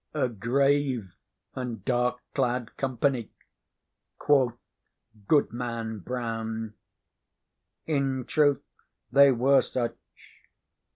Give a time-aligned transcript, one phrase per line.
[0.15, 1.15] "A grave
[1.53, 3.29] and dark clad company,"
[4.17, 4.57] quoth
[5.27, 6.73] Goodman Brown.
[7.85, 8.63] In truth
[9.11, 9.95] they were such.